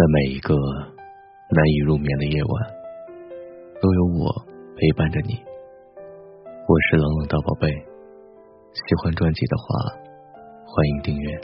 [0.00, 2.72] 在每一个难以入眠的夜晚，
[3.82, 4.32] 都有我
[4.74, 5.34] 陪伴着你。
[6.46, 7.68] 我是冷冷的宝贝，
[8.72, 9.92] 喜欢专辑的话，
[10.64, 11.40] 欢迎订阅。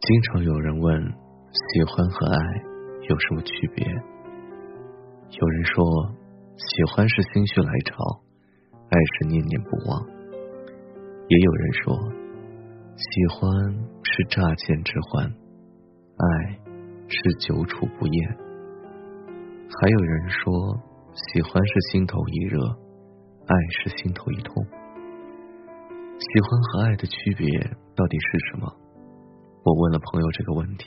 [0.00, 2.38] 经常有人问，喜欢和爱
[3.10, 3.84] 有什么区别？
[3.84, 5.84] 有人说，
[6.56, 7.94] 喜欢是心血来潮，
[8.88, 10.02] 爱是念念不忘。
[11.28, 12.21] 也有人说。
[12.94, 13.50] 喜欢
[14.02, 16.58] 是乍见之欢，爱
[17.08, 18.36] 是久处不厌。
[19.80, 20.52] 还有人说，
[21.14, 22.60] 喜欢是心头一热，
[23.46, 24.54] 爱是心头一痛。
[26.18, 27.48] 喜欢和爱的区别
[27.96, 28.70] 到底是什么？
[29.64, 30.86] 我问了朋友这个问题，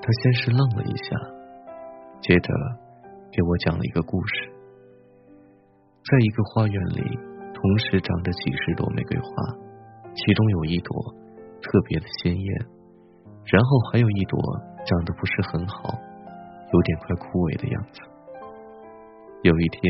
[0.00, 1.16] 他先是愣了一下，
[2.22, 2.48] 接着
[3.30, 4.50] 给我讲了一个故事。
[6.10, 7.18] 在一个花园里，
[7.52, 9.63] 同时长着几十朵玫瑰花。
[10.14, 10.94] 其中有一朵
[11.60, 12.66] 特别的鲜艳，
[13.50, 14.38] 然后还有一朵
[14.86, 15.90] 长得不是很好，
[16.72, 18.00] 有点快枯萎的样子。
[19.42, 19.82] 有一天，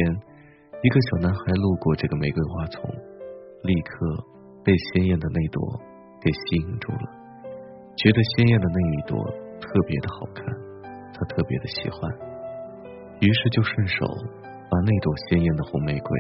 [0.83, 2.83] 一个小男孩路过这个玫瑰花丛，
[3.63, 4.25] 立刻
[4.65, 5.61] 被鲜艳的那朵
[6.21, 7.07] 给吸引住了，
[7.95, 9.21] 觉得鲜艳的那一朵
[9.61, 10.43] 特别的好看，
[11.13, 12.11] 他特别的喜欢，
[13.21, 14.07] 于是就顺手
[14.71, 16.11] 把那朵鲜艳的红玫瑰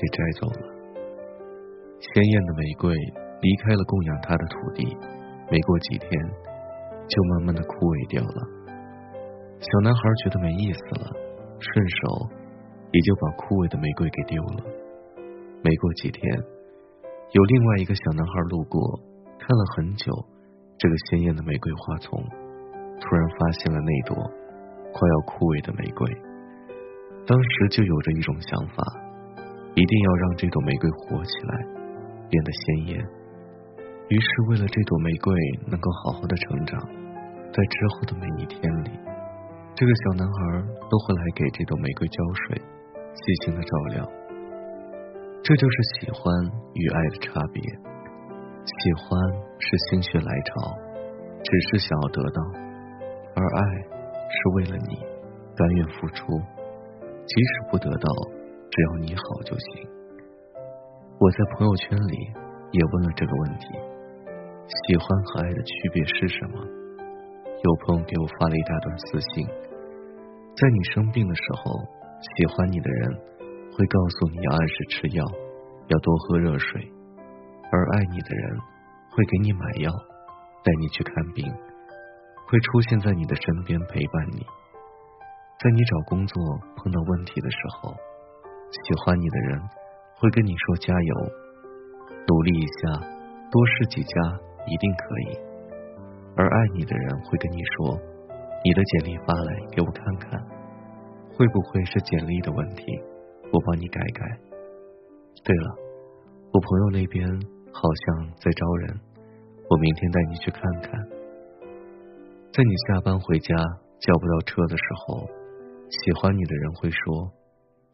[0.00, 0.64] 给摘走了。
[2.00, 2.96] 鲜艳的玫瑰。
[3.40, 4.84] 离开了供养他的土地，
[5.50, 6.10] 没过几天，
[7.08, 8.38] 就慢慢的枯萎掉了。
[9.60, 11.12] 小男孩觉得没意思了，
[11.60, 12.28] 顺手
[12.92, 14.64] 也就把枯萎的玫瑰给丢了。
[15.60, 16.20] 没过几天，
[17.32, 18.80] 有另外一个小男孩路过，
[19.36, 20.08] 看了很久
[20.76, 22.16] 这个鲜艳的玫瑰花丛，
[23.00, 24.16] 突然发现了那朵
[24.92, 26.08] 快要枯萎的玫瑰。
[27.28, 28.80] 当时就有着一种想法，
[29.76, 31.52] 一定要让这朵玫瑰活起来，
[32.28, 33.19] 变得鲜艳。
[34.10, 35.32] 于是，为了这朵玫瑰
[35.70, 36.80] 能够好好的成长，
[37.54, 38.90] 在之后的每一天里，
[39.76, 42.60] 这个小男孩都会来给这朵玫瑰浇水，
[43.14, 44.04] 细心的照料。
[45.44, 46.26] 这就是喜欢
[46.74, 47.62] 与爱的差别。
[47.62, 49.14] 喜欢
[49.60, 50.74] 是心血来潮，
[51.44, 52.42] 只是想要得到；
[53.36, 53.62] 而爱
[54.26, 54.98] 是为了你，
[55.54, 56.26] 甘愿付出，
[57.26, 58.08] 即使不得到，
[58.72, 59.88] 只要你好就行。
[61.20, 62.16] 我在朋友圈里
[62.72, 63.66] 也问了这个问题。
[64.70, 66.62] 喜欢和爱的区别是什么？
[67.62, 69.44] 有朋友给我发了一大段私信，
[70.54, 71.74] 在你生病的时候，
[72.38, 73.10] 喜欢你的人
[73.74, 75.26] 会告诉你要按时吃药，
[75.88, 76.80] 要多喝热水；
[77.72, 78.58] 而爱你的人
[79.10, 79.90] 会给你买药，
[80.62, 81.44] 带你去看病，
[82.46, 84.46] 会出现在你的身边陪伴你。
[85.58, 86.40] 在你找工作
[86.76, 87.92] 碰到问题的时候，
[88.70, 89.60] 喜欢你的人
[90.14, 91.14] 会跟你说加油，
[92.28, 93.00] 努力一下，
[93.50, 94.14] 多试几家。
[94.70, 95.38] 一定可以，
[96.36, 97.98] 而爱你的人会跟你说
[98.62, 100.40] ：“你的简历发来给我看看，
[101.34, 102.84] 会不会是简历的问题？
[103.52, 104.38] 我帮你改改。”
[105.42, 105.74] 对了，
[106.52, 107.26] 我朋友那边
[107.72, 109.00] 好像在招人，
[109.68, 110.92] 我明天带你去看看。
[112.52, 113.56] 在你下班回家
[113.98, 115.26] 叫不到车的时候，
[115.88, 117.32] 喜欢你的人会说：“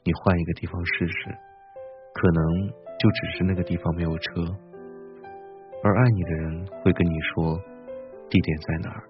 [0.05, 1.31] 你换一个地方试试，
[2.13, 4.45] 可能就只是那个地方没有车。”
[5.83, 7.59] 而爱你的人会跟你说
[8.29, 9.05] 地点在哪儿，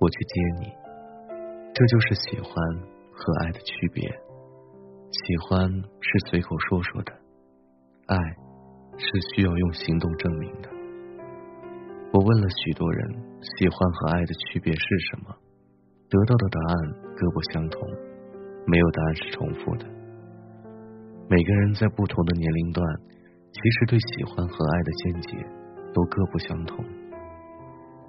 [0.00, 0.72] 我去接你。
[1.72, 2.52] 这就是喜欢
[3.12, 4.02] 和爱的区别。
[5.10, 7.12] 喜欢是随口说说的，
[8.06, 8.16] 爱
[8.96, 10.68] 是需要用行动证明的。
[12.12, 13.08] 我问了许多人，
[13.58, 15.34] 喜欢和爱的区别是什么？
[16.08, 17.80] 得到的答案各不相同，
[18.66, 19.86] 没有答案是重复的。
[21.28, 22.84] 每个人在不同的年龄段，
[23.52, 25.46] 其实对喜欢和爱的见解。
[25.92, 26.84] 都各不相同，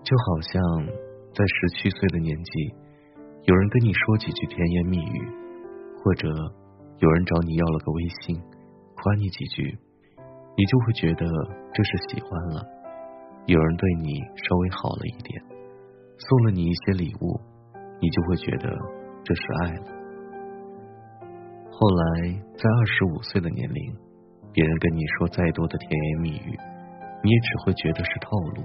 [0.04, 0.62] 就好像
[1.34, 2.76] 在十七岁的年纪，
[3.44, 5.28] 有人跟你说几句甜言蜜语，
[6.04, 6.28] 或者
[7.00, 8.40] 有人找你要了个微信，
[8.96, 9.78] 夸你几句，
[10.56, 11.26] 你就会觉得
[11.74, 12.62] 这是喜欢了；
[13.48, 15.42] 有人对你稍微好了一点，
[16.18, 17.40] 送了你一些礼物，
[18.00, 18.70] 你就会觉得
[19.24, 19.86] 这是爱了。
[21.72, 23.96] 后来在二十五岁的年龄，
[24.54, 26.60] 别人跟你说再多的甜言蜜语。
[27.24, 28.64] 你也只会觉得是套路，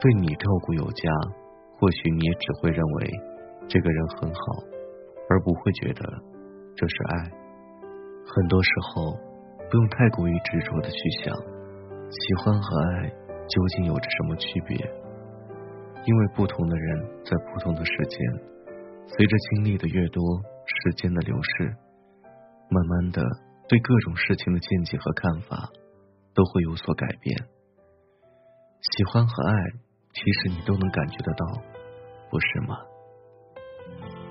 [0.00, 1.10] 对你照顾有加，
[1.78, 3.10] 或许你也只会认为
[3.68, 4.40] 这个人很好，
[5.28, 6.02] 而不会觉得
[6.76, 7.30] 这是爱。
[8.24, 9.12] 很多时候，
[9.70, 11.34] 不用太过于执着的去想，
[12.10, 13.08] 喜欢和爱
[13.48, 14.76] 究竟有着什么区别？
[16.04, 18.20] 因为不同的人在不同的时间，
[19.08, 20.22] 随着经历的越多，
[20.66, 21.74] 时间的流逝，
[22.70, 23.22] 慢慢的
[23.68, 25.68] 对各种事情的见解和看法
[26.32, 27.36] 都会有所改变。
[28.80, 29.52] 喜欢和爱，
[30.12, 31.46] 其实你都能感觉得到，
[32.30, 32.76] 不是吗？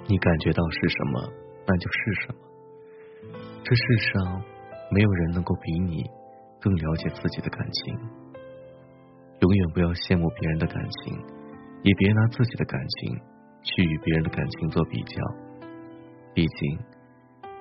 [0.07, 1.33] 你感觉到是什么，
[1.67, 2.39] 那就是什么。
[3.63, 4.43] 这世上
[4.91, 6.03] 没有人能够比你
[6.61, 7.99] 更了解自己的感情。
[9.39, 11.13] 永远不要羡慕别人的感情，
[11.83, 13.19] 也别拿自己的感情
[13.63, 15.21] 去与别人的感情做比较。
[16.33, 16.79] 毕竟，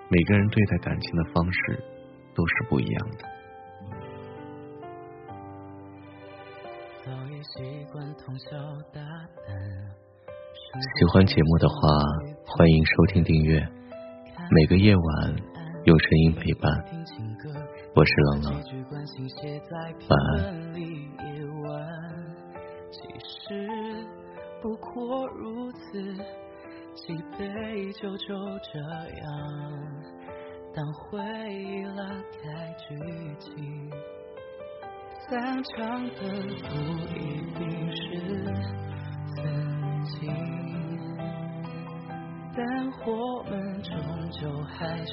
[0.08, 1.82] 每个人对待感情的方式
[2.34, 3.33] 都是不一样的。
[7.44, 7.60] 喜
[11.12, 11.76] 欢节目的话，
[12.46, 13.60] 欢迎收听订阅。
[14.50, 15.36] 每个夜晚
[15.84, 16.72] 有声音陪伴，
[17.94, 18.54] 我是冷冷，
[20.08, 20.40] 晚安。
[24.62, 26.02] 不过如此，
[26.94, 28.34] 几杯就就
[28.72, 29.22] 这样
[30.74, 31.20] 当回
[31.52, 32.08] 忆拉
[32.42, 32.96] 开剧
[33.38, 33.92] 情。
[35.28, 36.68] 散场的不
[37.14, 37.16] 一
[37.54, 37.60] 定
[37.96, 38.00] 是
[39.34, 39.36] 曾
[40.04, 40.20] 经，
[42.54, 42.60] 但
[43.06, 43.08] 我
[43.48, 43.92] 们终
[44.30, 44.74] 究还
[45.06, 45.12] 是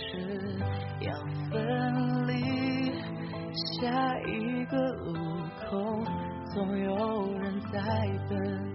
[1.00, 1.08] 要
[1.50, 2.32] 分离。
[3.54, 4.76] 下一个
[5.06, 5.14] 路
[5.60, 6.04] 口，
[6.54, 7.80] 总有人在
[8.30, 8.71] 等。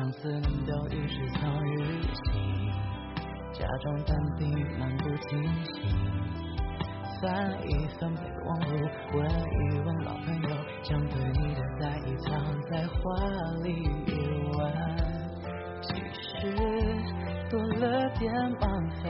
[0.00, 2.72] 相思冷掉于是藏于心，
[3.52, 4.48] 假装淡定
[4.78, 5.84] 漫不经心，
[7.20, 12.32] 翻一翻备忘录，问一问老朋友，将对你的在意藏
[12.62, 12.98] 在话
[13.62, 13.66] 里
[14.06, 14.72] 一晚。
[15.82, 16.56] 其实
[17.50, 18.66] 多了点麻
[19.02, 19.06] 烦，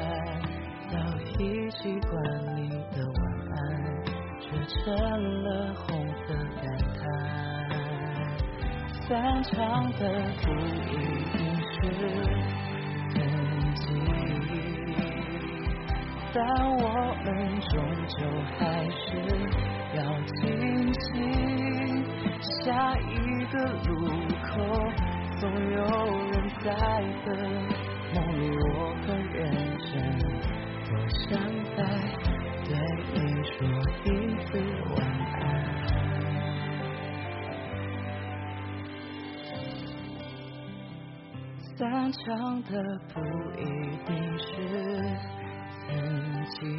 [0.91, 0.99] 早
[1.39, 2.13] 已习惯
[2.57, 3.21] 你的晚
[3.55, 3.63] 安，
[4.41, 4.91] 却成
[5.45, 5.73] 了
[9.11, 10.03] 散场的
[10.41, 10.95] 不一
[11.33, 11.37] 定
[11.67, 11.75] 是
[13.12, 13.19] 曾
[13.75, 13.83] 经，
[16.33, 16.39] 但
[16.77, 16.85] 我
[17.25, 17.29] 们
[17.61, 17.73] 终
[18.07, 18.15] 究
[18.57, 19.01] 还是
[19.97, 20.39] 要清
[20.95, 21.05] 醒。
[22.62, 23.11] 下一
[23.47, 23.55] 个
[23.89, 23.91] 路
[24.47, 24.49] 口，
[25.41, 25.81] 总有
[26.31, 26.71] 人在
[27.27, 27.29] 等。
[42.31, 42.71] 想的
[43.12, 43.21] 不
[43.59, 43.61] 一
[44.06, 44.47] 定是
[45.88, 45.91] 曾
[46.47, 46.79] 经，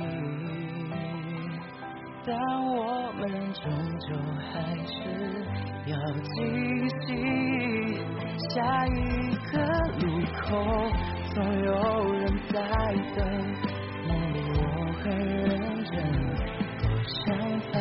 [2.26, 2.32] 但
[2.68, 3.22] 我们
[3.52, 3.62] 终
[4.00, 4.08] 究
[4.48, 4.50] 还
[4.88, 4.96] 是
[5.88, 5.94] 要
[6.24, 6.32] 继
[7.02, 8.00] 续。
[8.48, 8.96] 下一
[9.52, 9.54] 个
[10.00, 10.02] 路
[10.40, 10.42] 口，
[11.34, 11.70] 总有
[12.14, 12.56] 人在
[13.14, 13.20] 等。
[14.08, 14.60] 梦里我
[15.04, 15.52] 很认
[15.84, 15.94] 真，
[16.80, 17.20] 多想
[17.74, 17.76] 再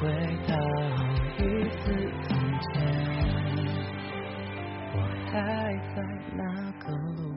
[0.48, 0.52] 到
[1.38, 1.40] 一
[1.70, 1.84] 次
[2.26, 2.28] 从
[2.60, 2.74] 前。
[5.32, 5.38] 还
[5.94, 6.02] 在
[6.34, 7.29] 那个路